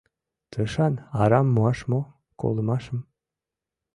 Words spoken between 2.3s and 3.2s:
колымашым?